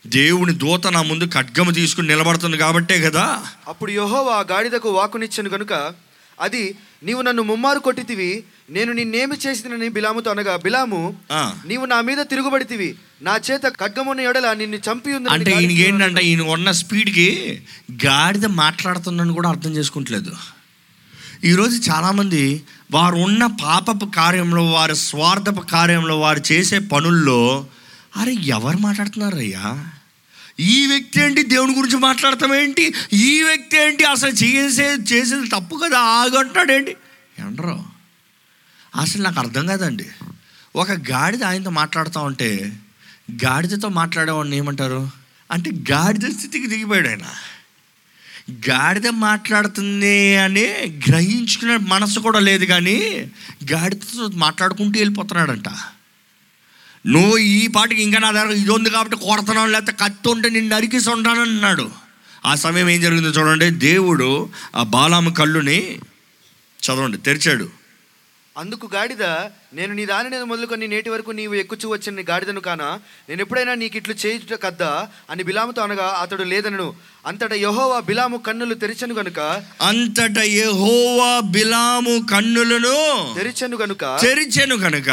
[0.05, 3.27] దేవుని దూత నా ముందు ఖడ్గము తీసుకుని నిలబడుతుంది కాబట్టే కదా.
[3.69, 5.73] అప్పుడు యెహోవా ఆ గాడిదకు వాకునిచ్చాను గనుక
[6.39, 6.63] అది
[7.05, 8.29] నీవు నన్ను ముమ్మారు కొట్టితివి
[8.71, 11.01] నేను నిన్నేమి చేసినని బిలాముతో అనగా బిలాము.
[11.67, 12.89] నీవు నా మీద తిరుగుబడితివి
[13.23, 17.29] నా చేత ఖడ్గమున్న ఎడల నిన్ను చంపి ఉందని అంటే ఈయనకి ఏంటంటే ఈయన ఉన్న స్పీడ్కి
[18.07, 20.33] గాడిద మాట్లాడుతుందని కూడా అర్థం చేసుకుంటలేదు.
[21.45, 22.43] ఈరోజు చాలామంది
[22.93, 27.41] వారు ఉన్న పాపపు కార్యంలో వారి స్వార్థపు కార్యంలో వారు చేసే పనుల్లో
[28.17, 29.65] అరే ఎవరు మాట్లాడుతున్నారు అయ్యా
[30.61, 31.43] ఈ వ్యక్తి ఏంటి?
[31.43, 32.95] దేవుని గురించి మాట్లాడతాం ఏంటి?
[33.13, 34.05] ఈ వ్యక్తి ఏంటి?
[34.05, 35.99] అసలు చేసే చేసేది తప్పు కదా?
[35.99, 36.97] ఆగంటాడేంటి
[37.39, 37.85] ఎండరో
[38.97, 40.07] అసలు నాకు అర్థం కాదండి.
[40.77, 42.73] ఒక గాడిద ఆయనతో మాట్లాడుతూ ఉంటే
[43.45, 45.11] గాడిదతో మాట్లాడేవాడిని ఏమంటారు?
[45.51, 47.23] అంటే గాడిద స్థితికి దిగిపోయాడు ఆయన.
[48.71, 50.65] గాడిద మాట్లాడుతుంది అని
[51.09, 53.31] గ్రహించుకునే మనసు కూడా లేదు కానీ
[53.73, 55.69] గాడిదతో మాట్లాడుకుంటూ వెళ్ళిపోతున్నాడంట.
[57.07, 61.11] నువ్వు ఈ పాటికి ఇంకా నా దగ్గర ఇది ఉంది కాబట్టి కొడతాను లేకపోతే కత్తి ఉంటే నిన్ను నరికిసి
[61.11, 61.91] ఉంటాను అన్నాడు
[62.45, 63.71] ఆ సమయం ఏం జరిగిందో చూడండి.
[63.71, 65.99] దేవుడు ఆ బాలాము కళ్ళుని
[66.83, 67.84] చదవండి తెరిచాడు.
[68.57, 69.25] అందుకు గాడిద
[69.75, 72.89] నేను నీ దాని మీద మొదలుకొని నేటి వరకు నీవు ఎక్కుచూ వచ్చిన గాడిదను కానా?
[73.29, 74.91] నేను ఎప్పుడైనా నీకు ఇట్లు చేయుట కద్దా?
[75.31, 76.87] అని బిలాముతో అనగా అతడు లేదనను.
[77.27, 79.41] అంతటా యెహోవా బిలాము కన్నులు తెరిచను గనుక?
[79.83, 82.95] అంతట యెహోవా బిలాము కన్నులను
[83.37, 84.05] తెరిచను గనుక?
[84.23, 85.11] తెరిచెను కనుక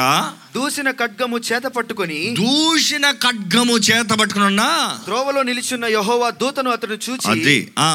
[0.55, 4.69] దూసిన ఖడ్గము చేత పట్టుకొని దూషణ ఖడ్గము చేత పట్టుకున్నా
[5.05, 7.91] త్రోవలో నిలిచున్న యెహోవా దూతను అతడు చూచి అది ఆ.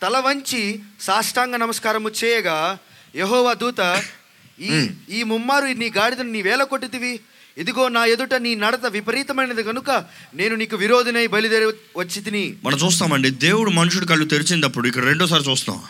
[0.00, 0.62] తల వంచి
[1.00, 2.58] సాష్టాంగ నమస్కారము చేయగా
[3.14, 3.80] యెహోవా దూత
[4.60, 7.20] ఈ ఈ ముమ్మారు నీ గాడిదను నీ వేల కొట్టితివి.
[7.58, 9.90] ఇదిగో నా ఎదుట నీ నడత విపరీతమైనది కనుక
[10.34, 12.54] నేను నీకు విరోధినై బయలుదేరి వచ్చి తిని.
[12.64, 13.30] మనం చూస్తామండి.
[13.30, 15.82] దేవుడు మనుషుడు కళ్ళు తెరిచినప్పుడు ఇక్కడ రెండోసారి చూస్తాం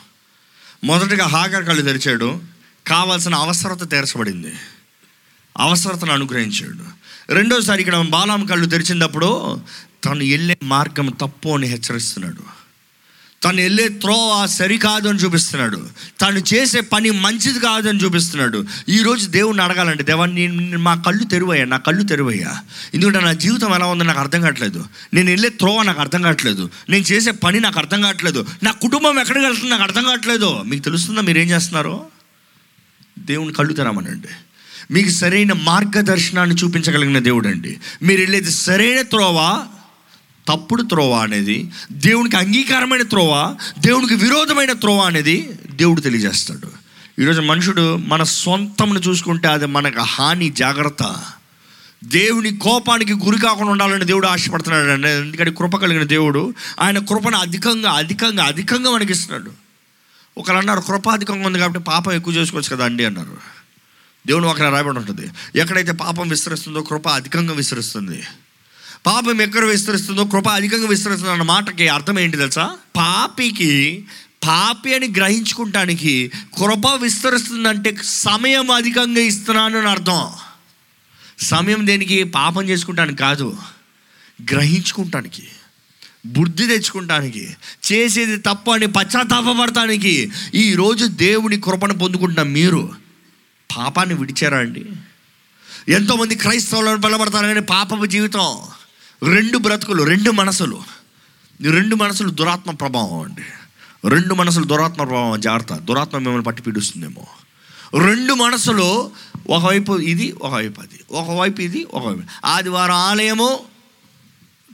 [0.84, 2.40] మొదటగా హాగర్ కళ్ళు తెరిచాడు.
[2.86, 4.52] కావాల్సిన అవసరత తీర్చబడింది.
[5.58, 7.06] అవసరతను అనుగ్రహించాడు.
[7.32, 9.60] రెండోసారి ఇక్కడ బాలాం కళ్ళు తెరిచినప్పుడు
[10.04, 12.65] తను వెళ్ళే మార్గం తప్పు అని హెచ్చరిస్తున్నాడు.
[13.44, 15.88] తను వెళ్ళే త్రోవ సరికాదు అని చూపిస్తున్నాడు.
[16.20, 18.64] తను చేసే పని మంచిది కాదని చూపిస్తున్నాడు.
[18.88, 22.56] ఈరోజు దేవుణ్ణి అడగాలండి దేవా నేను మా కళ్ళు తెరువయ్యా నా కళ్ళు తెరువయ్యా.
[22.94, 24.84] ఎందుకంటే నా జీవితం ఎలా ఉందో నాకు అర్థం కావట్లేదు.
[25.14, 26.70] నేను వెళ్ళే త్రోవ నాకు అర్థం కావట్లేదు.
[26.90, 28.46] నేను చేసే పని నాకు అర్థం కావట్లేదు.
[28.62, 30.62] నా కుటుంబం ఎక్కడికి వెళ్తుంది నాకు అర్థం కావట్లేదు.
[30.62, 32.06] మీకు తెలుస్తుందా మీరు ఏం చేస్తున్నారు?
[33.18, 34.28] దేవుని కళ్ళు తెరమనండి
[34.90, 39.66] మీకు సరైన మార్గదర్శనాన్ని చూపించగలిగిన దేవుడు అండి మీరు వెళ్ళేది సరైన త్రోవ
[40.48, 46.86] తప్పుడు త్రోవ అనేది దేవునికి అంగీకారమైన త్రోవ దేవునికి విరోధమైన త్రోవ అనేది దేవుడు తెలియజేస్తాడు.
[47.22, 51.24] ఈరోజు మనుషుడు మన సొంతంను చూసుకుంటే అది మనకు హాని జాగ్రత్త.
[52.04, 54.86] దేవుని కోపానికి గురి కాకుండా ఉండాలని దేవుడు ఆశపడుతున్నాడు.
[54.86, 59.50] అండి ఎందుకంటే కృప కలిగిన దేవుడు ఆయన కృపను అధికంగా అధికంగా అధికంగా మనకి ఇస్తున్నాడు
[60.38, 63.36] ఒకరు అన్నారు కృప అధికంగా ఉంది కాబట్టి పాపం ఎక్కువ చేసుకోవచ్చు కదా అండి అన్నారు.
[64.26, 65.28] దేవుడు అక్కడ రాయబడి ఉంటుంది.
[65.60, 68.22] ఎక్కడైతే పాపం విస్తరిస్తుందో కృప అధికంగా విస్తరిస్తుంది.
[69.06, 72.76] పాపం ఎక్కడ విస్తరిస్తుందో కృప అధికంగా విస్తరిస్తుంది అన్న మాటకి అర్థం ఏంటి తెలుసా?
[72.96, 74.04] పాపికి
[74.44, 80.32] పాపి అని గ్రహించుకుంటానికి కృప విస్తరిస్తుందంటే సమయం అధికంగా ఇస్తున్నాను అని అర్థం.
[81.38, 82.24] సమయం దేనికి?
[82.24, 83.56] పాపం చేసుకుంటానికి కాదు
[84.52, 85.42] గ్రహించుకుంటానికి
[86.26, 87.56] బుద్ధి తెచ్చుకుంటానికి
[87.92, 92.90] చేసేది తప్పు అని పశ్చాత్తాపడటానికి ఈరోజు దేవుని కృపను పొందుకుంటున్న మీరు
[93.76, 94.84] పాపాన్ని విడిచారా అండి?
[95.88, 98.58] ఎంతోమంది క్రైస్తవులను బలపడతారు కానీ పాపపు జీవితం
[99.22, 100.82] రెండు బ్రతుకులు రెండు మనసులు.
[101.62, 103.42] రెండు మనసులు దురాత్మ ప్రభావం అండి.
[104.08, 105.72] రెండు మనసులు దురాత్మ ప్రభావం జాగ్రత్త.
[105.72, 107.26] దురాత్మ మిమ్మల్ని పట్టి పీడిస్తుందేమో.
[107.98, 109.10] రెండు మనసులు
[109.50, 111.00] ఒకవైపు ఇది ఒకవైపు అది.
[111.10, 112.46] ఒకవైపు ఇది ఒకవైపు.
[112.46, 113.64] ఆదివారం ఆలయము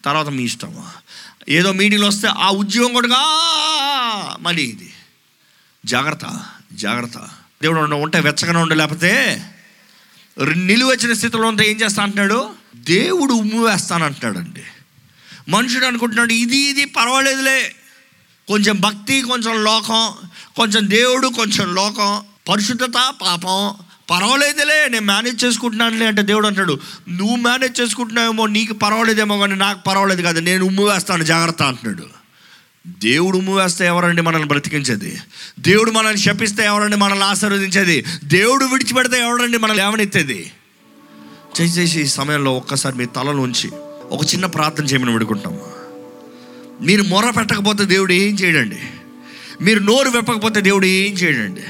[0.04, 0.86] తర్వాత మీ ఇష్టము.
[1.48, 3.16] ఏదో మీటింగ్లు వస్తే ఆ ఉద్యోగం కూడా
[4.40, 4.92] మళ్ళీ ఇది.
[5.86, 7.18] జాగ్రత్త జాగ్రత్త.
[7.62, 9.42] దేవుడు ఉంటే వెచ్చగానే ఉండు లేకపోతే
[10.54, 12.61] నిలువచ్చిన స్థితిలో ఉంటే ఏం చేస్తా అంటున్నాడు?
[12.76, 14.62] దేవుడు ఉమ్ము వేస్తానంటున్నాడండి
[15.48, 17.74] మనుషుడు అనుకుంటున్నాడు ఇది ఇది పర్వాలేదులే.
[18.48, 20.12] కొంచెం భక్తి కొంచెం లోకం
[20.56, 23.74] కొంచెం దేవుడు కొంచెం లోకం పరిశుద్ధత పాపం.
[24.10, 30.22] పర్వాలేదులే నేను మేనేజ్ చేసుకుంటున్నానులే అంటే దేవుడు అంటాడు నువ్వు మేనేజ్ చేసుకుంటున్నావేమో నీకు పర్వాలేదేమో కానీ నాకు పర్వాలేదు
[30.22, 32.22] కాదు నేను ఉమ్ము వేస్తాను జాగ్రత్త అంటున్నాడు.
[32.88, 35.20] దేవుడు ఉమ్ము వేస్తే ఎవరండి మనల్ని బ్రతికించేది?
[35.60, 38.04] దేవుడు మనల్ని శపిస్తే ఎవరండి మనల్ని ఆశీర్వదించేది?
[38.24, 40.52] దేవుడు విడిచిపెడితే ఎవరండి మనల్ని లేవనెత్తేది?
[41.60, 43.70] చేసేసి ఈ సమయంలో ఒక్కసారి మీ తలలోంచి
[44.10, 45.58] ఒక చిన్న ప్రార్థన చేయమని వేడుకుంటాం.
[46.80, 48.78] మీరు మొర పెట్టకపోతే దేవుడు ఏం చేయడండి?
[49.60, 51.60] మీరు నోరు వెప్పకపోతే దేవుడు ఏం చేయడండి?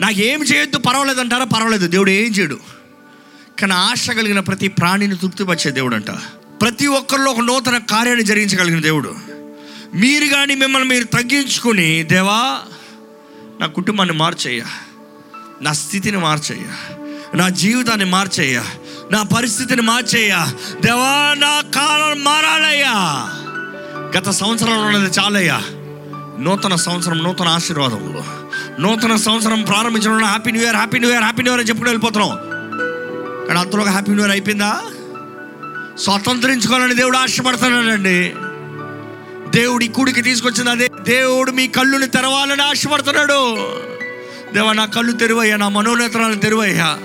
[0.00, 1.44] నాకు ఏం చేయొద్దు పర్వాలేదు అంటారా?
[1.44, 2.58] పర్వాలేదు దేవుడు ఏం చేయడు.
[3.60, 6.10] కానీ ఆశ కలిగిన ప్రతి ప్రాణిని తృప్తిపరిచే దేవుడు అంట
[6.60, 9.14] ప్రతి ఒక్కరిలో ఒక నూతన కార్యాన్ని జరిగించగలిగిన దేవుడు.
[9.94, 12.60] మీరు కానీ మిమ్మల్ని మీరు తగ్గించుకొని దేవా
[13.60, 14.66] నా కుటుంబాన్ని మార్చేయ్యా.
[15.62, 16.96] నా స్థితిని మార్చేయ్యా.
[17.34, 18.64] నా జీవితాన్ని మార్చేయ్యా.
[19.12, 20.52] నా పరిస్థితిని మార్చేయ్యా
[20.84, 22.92] దేవా నా కాలం మారాలయ్యా.
[24.18, 25.62] గత సంవత్సరంలో ఉన్నది చాలయ్యా.
[26.40, 28.22] నూతన సంవత్సరం నూతన ఆశీర్వాదములు
[28.80, 32.36] నూతన సంవత్సరం ప్రారంభించడం happy new year happy new year happy new year అని చెప్పుకుని వెళ్ళిపోతున్నాం.
[33.48, 34.80] కానీ అంతలోగా హ్యాపీ న్యూ ఇయర్ అయిపోయిందా?
[35.98, 38.34] స్వతంత్రించుకోవాలని దేవుడు ఆశపడుతున్నాడండి.
[39.60, 40.90] దేవుడి కూడికి తీసుకొచ్చింది అదే.
[41.02, 43.54] దేవుడు మీ కళ్ళుని తెరవాలని ఆశపడుతున్నాడు.
[44.54, 46.98] దేవా నా కళ్ళు తెరువయ్యా నా మనోనేత్రాలను తెరువయ్యా.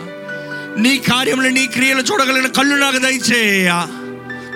[0.77, 3.85] నీ కార్యములు నీ క్రియలు చూడగలిగిన కళ్ళు నాకు దయచేయ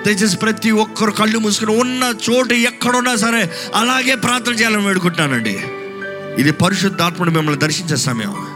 [0.06, 5.60] దయచేసి ప్రతి ఒక్కరు కళ్ళు మూసుకుని ఉన్న చోటు ఎక్కడున్నా సరే అలాగే ప్రార్థన చేయాలని వేడుకుంటున్నానండి.
[6.42, 8.48] ఇది పరిశుద్ధాత్ముడు మిమ్మల్ని దర్శించే సమయం.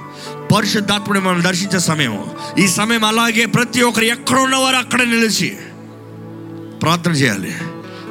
[0.56, 2.26] పరిశుద్ధాత్ముడు మిమ్మల్ని దర్శించే సమయం.
[2.60, 5.58] ఈ సమయం అలాగే ప్రతి ఒక్కరు ఎక్కడ ఉన్నవారు అక్కడ నిలిచి
[6.82, 7.56] ప్రార్థన చేయాలి.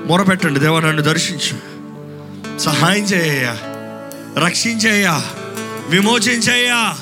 [0.07, 1.57] మొరపెట్టండి దేవా నన్ను దర్శించు.
[2.59, 3.57] సహాయం చేయ్యా.
[4.45, 5.25] రక్షించేయ్యా.
[5.89, 6.97] విమోచించేయ్యా.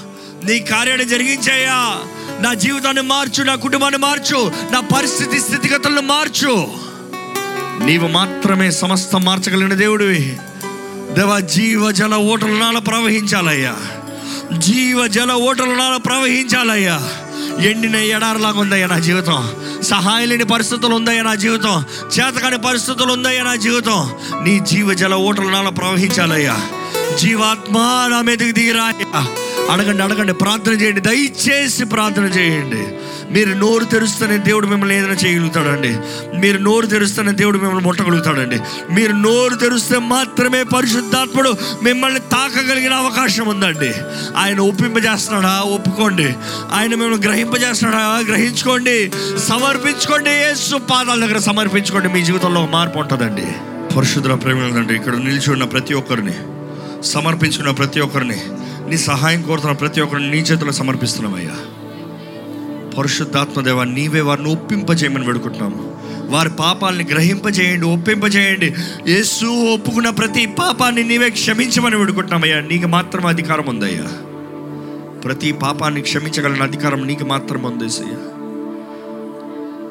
[0.45, 2.01] నీ కార్యాన్ని జరిగించేయ్యా.
[2.41, 6.69] నా జీవితాన్ని మార్చు నా కుటుంబాన్ని మార్చు నా పరిస్థితి స్థితిగతులను మార్చు.
[7.85, 10.39] నీవు మాత్రమే సమస్తం మార్చగలిగిన దేవుడివి.
[11.13, 13.77] దేవా జీవ జల ఓటల నాల ప్రవహించాలయ్యా.
[14.59, 17.09] జీవ జల ఓటల నాల ప్రవహించాలయ్యా.
[17.71, 19.51] ఎండిన ఎడారిలాగా ఉందయ్యా నా జీవితం.
[19.83, 21.85] సహాయం లేని పరిస్థితులు ఉందయ్యా నా జీవితం.
[22.19, 24.11] చేతకాని పరిస్థితులు ఉందయ్యా నా జీవితం.
[24.45, 26.61] నీ జీవ జల ఓటల నాల ప్రవహించాలయ్యా.
[27.21, 27.79] జీవాత్మ
[28.11, 29.27] నా మీదకి దిగిరాయ్యా.
[29.71, 32.89] అడగండి అడగండి ప్రార్థన చేయండి దయచేసి ప్రార్థన చేయండి.
[33.33, 35.97] మీరు నోరు తెరుస్తేనే దేవుడు మిమ్మల్ని ఏదైనా చేయగలుగుతాడండి.
[36.41, 38.61] మీరు నోరు తెరుస్తేనే దేవుడు మిమ్మల్ని ముట్టగలుగుతాడండి.
[38.95, 43.93] మీరు నోరు తెరిస్తే మాత్రమే పరిశుద్ధాత్ముడు మిమ్మల్ని తాకగలిగిన అవకాశం ఉందండి.
[44.37, 45.61] ఆయన ఒప్పింపజేస్తున్నాడా?
[45.61, 46.35] ఒప్పుకోండి.
[46.73, 48.19] ఆయన మిమ్మల్ని గ్రహింపజేస్తున్నాడా?
[48.29, 49.11] గ్రహించుకోండి.
[49.49, 50.31] సమర్పించుకోండి.
[50.31, 52.09] యేసు పాదాల దగ్గర సమర్పించుకోండి.
[52.09, 53.47] మీ జీవితంలో మార్పు ఉంటుందండి.
[53.97, 56.33] పరిశుద్ధ ప్రేమ ఇక్కడ నిలిచి ఉన్న ప్రతి ఒక్కరిని
[57.03, 58.41] సమర్పించుకున్న ప్రతి ఒక్కరిని
[58.89, 61.55] నీ సహాయం కోరుతున్న ప్రతి ఒక్కరిని నీ చేతిలో సమర్పిస్తున్నామయ్యా.
[62.99, 65.97] పరిశుద్ధాత్మదేవ నీవే వారిని ఒప్పింపజేయమని వేడుకుంటున్నాము.
[66.31, 68.75] వారి పాపాలని గ్రహింపజేయండి ఒప్పింపజేయండి.
[69.09, 72.61] యేసు ఒప్పుకున్న ప్రతి పాపాన్ని నీవే క్షమించమని వేడుకుంటున్నామయ్యా.
[72.61, 74.05] నీకు మాత్రం అధికారం ఉందయ్యా.
[75.21, 78.17] ప్రతి పాపాన్ని క్షమించగలిగిన అధికారం నీకు మాత్రం ఉందేసయ్యా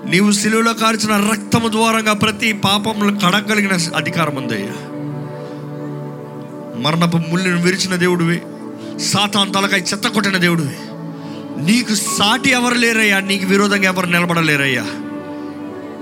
[0.10, 4.74] నీవు సిలువలో కార్చిన రక్తము ద్వారంగా ప్రతి పాపములు కడగలిగిన అధికారం ఉందయ్యా.
[6.80, 8.42] మరణపు ముళ్ళను విరిచిన దేవుడివి
[9.00, 10.76] సాతాన్ తలకాయ చెత్త కొట్టిన దేవుడివి
[11.64, 13.20] నీకు సాటి ఎవరు లేరయ్యా?
[13.20, 14.84] నీకు విరోధంగా ఎవరు నిలబడలేరయ్యా?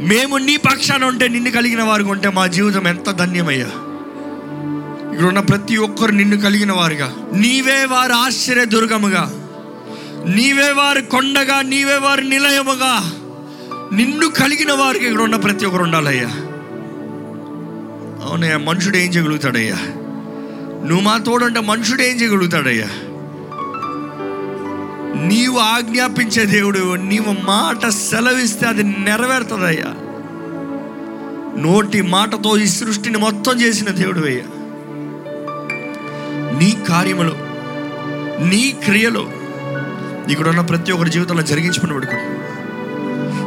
[0.01, 3.65] మేము నీ పక్షాన ఉంటే నిన్ను కలిగిన వారికి ఉంటే మా జీవితం ఎంత ధన్యమయ్యా?
[5.13, 7.15] ఇక్కడ ఉన్న ప్రతి ఒక్కరు నిన్ను కలిగిన వారుగా.
[7.33, 9.31] నీవే వారి ఆశ్చర్య దుర్గముగా.
[10.25, 13.11] నీవే వారి కొండగా నీవే వారి నిలయముగా.
[13.93, 16.27] నిన్ను కలిగిన వారికి ఇక్కడ ఉన్న ప్రతి ఒక్కరు ఉండాలయ్యా.
[18.25, 19.77] అవునయ్యా మనుషుడు ఏం చేయగలుగుతాడయ్యా?
[20.87, 22.89] నువ్వు మా తోడంటే మనుషుడు ఏం చేయగలుగుతాడయ్యా?
[25.27, 29.91] నీవు ఆజ్ఞాపించే దేవుడు నీవు మాట సెలవిస్తే అది నెరవేరుతుందయ్యా.
[31.57, 34.45] నోటి మాటతో ఈ సృష్టిని మొత్తం చేసిన దేవుడు అయ్యా.
[36.57, 37.35] నీ కార్యములు
[38.45, 39.23] నీ క్రియలు
[40.31, 42.41] ఇక్కడ ఉన్న ప్రతి ఒక్కరి జీవితంలో జరిగించమని పెడుకుంటున్నాం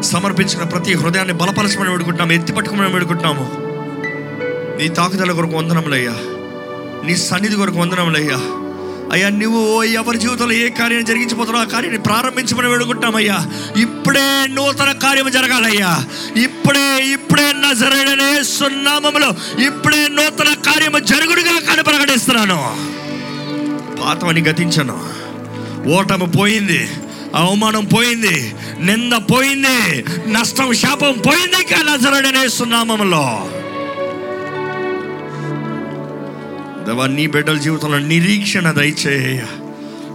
[0.03, 3.47] సమర్పించిన ప్రతి హృదయాన్ని బలపరచమని పెడుకుంటున్నాము ఎత్తి పట్టుకోమని పెడుకుంటున్నాము
[4.79, 6.15] నీ తాకుదల కొరకు వందనములయ్యా
[7.05, 8.41] నీ సన్నిధి కొరకు వందనములయ్యా
[9.13, 9.29] అయ్యా.
[9.29, 13.47] నువ్వు ఎవరి జీవితంలో ఏ కార్యం జరిగించబోతున్నావు ఆ కార్యాన్ని ప్రారంభించమని వేడుకుంటామయ్యా.
[13.77, 16.05] ఇప్పుడే నూతన కార్యం జరగాలయ్యా.
[16.43, 22.77] ఇప్పుడే ఇప్పుడే నజరడనే సున్నామములో ఇప్పుడే నూతన కార్యము జరుగుడుగా కానీ ప్రకటిస్తున్నాను.
[24.03, 25.19] పాతమని గతించను.
[25.99, 26.91] ఓటమి పోయింది
[27.35, 33.49] అవమానం పోయింది నింద పోయింది నష్టం శాపం పోయింది కానీ నజరడనే సున్నామములో.
[36.89, 39.47] దేవా నీ బిడ్డల జీవితంలో నిరీక్షణ దయచేయ్యా.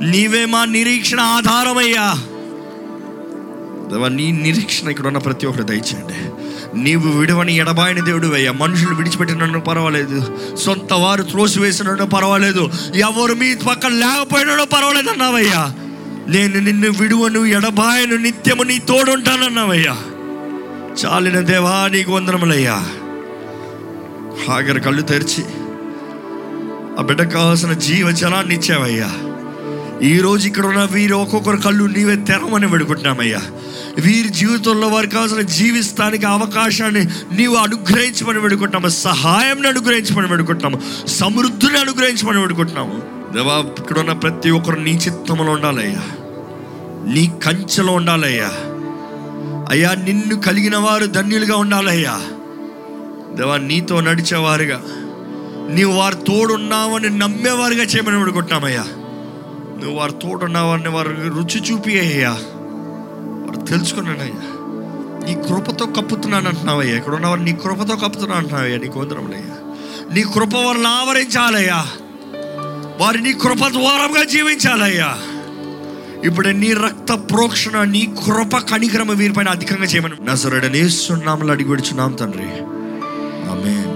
[0.07, 2.13] నీవే మా నిరీక్షణ ఆధారమయ్యా.
[3.91, 6.13] దేవా నీ నిరీక్షణ ఇక్కడ ఉన్న ప్రతి ఒక్కరు దయచేయండి.
[6.83, 10.37] నీవు విడవని ఎడబాయిని దేవుడు అయ్యా మనుషులు విడిచిపెట్టినట్టు పర్వాలేదు.
[10.55, 12.71] సొంత వారు త్రోసి వేసినట్టు పర్వాలేదు.
[12.95, 15.73] ఎవరు మీ పక్కన లేకపోయినా పర్వాలేదు అన్నావయ్యా.
[16.27, 19.97] నేను నిన్ను విడువను ఎడబాయను నిత్యము నీ తోడుంటానన్నావయ్యా.
[21.05, 22.85] చాలిన దేవా నీకు వందనములయ్యా.
[24.47, 25.43] హాగర్ కళ్ళు తెరిచి
[26.99, 29.09] ఆ బిడ్డకు కావాల్సిన జీవ జలాన్ని ఇచ్చావయ్యా
[30.07, 33.41] ఈరోజు ఇక్కడ ఉన్న వీరు ఒక్కొక్కరు కళ్ళు నీవే తెరమని పెడుకుంటున్నామయ్యా
[33.99, 43.01] వీరి జీవితంలో వారికి కావాల్సిన జీవిస్తానికి అవకాశాన్ని నీవు అనుగ్రహించమని పెడుకుంటున్నాము సహాయం అనుగ్రహించమని పెడుకుంటున్నాము సమృద్ధిని అనుగ్రహించమని పెడుకుంటున్నాము
[43.33, 46.01] దేవా ఇక్కడ ఉన్న ప్రతి ఒక్కరు నీ చిత్తంలో ఉండాలయ్యా.
[47.13, 48.51] నీ కంచెలో ఉండాలయ్యా.
[49.69, 52.21] అయ్యా నిన్ను కలిగిన వారు ధన్యులుగా ఉండాలయ్యా.
[53.35, 54.81] దేవా నీతో నడిచేవారుగా.
[55.69, 58.83] నీవు వారు తోడున్నావని నమ్మేవారుగా చేయమని అడుగుతున్నామయ్యా
[59.79, 62.29] నువ్వు వారు తోడున్నావని వారు రుచి చూపి అయ్యా.
[62.29, 64.49] వారు తెలుసుకున్నానయ్యా.
[65.25, 66.95] నీ కృపతో కప్పుతున్నాను అంటున్నావయ్యా.
[66.95, 68.77] ఇక్కడ ఉన్నవారు నీ కృపతో కప్పుతున్నాను అంటున్నావయ్యా.
[68.77, 69.55] నీకు వందరములయ్యా
[70.13, 71.87] నీ కృప వారిని ఆవరించాలయ్యా.
[72.99, 75.17] వారి నీ కృప ద్వారంగా జీవించాలయ్యా.
[76.23, 82.43] ఇప్పుడు నీ రక్త ప్రోక్షణ నీ కృప కణిక్రమ వీరిపైన అధికంగా చేయమని నసరడనేస్తున్నాములు అడిగి విడుచున్నాం తండ్రి.
[83.51, 83.92] ఆమెన్.